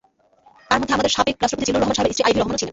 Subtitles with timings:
[0.69, 2.69] তার মধ্যে আমাদের সাবেক রাষ্ট্রপতি জিল্লুর রহমান সাহেবের স্ত্রী আইভি রহমানও ছিলেন।